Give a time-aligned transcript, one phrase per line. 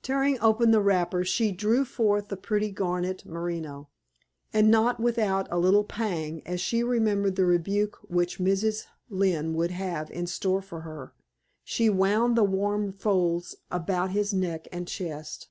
[0.00, 3.90] Tearing open the wrapper, she drew forth the pretty garnet merino,
[4.50, 8.86] and not without a little pang, as she remembered the rebuke which Mrs.
[9.10, 11.12] Lynne would have in store for her,
[11.62, 15.48] she wound the warm folds about his neck and chest.